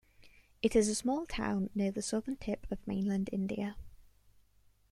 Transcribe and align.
It 0.63 0.75
is 0.75 0.87
a 0.89 0.95
small 0.95 1.27
town 1.27 1.69
near 1.75 1.91
the 1.91 2.01
southern 2.01 2.35
tip 2.37 2.65
of 2.71 2.79
mainland 2.87 3.29
India. 3.31 3.75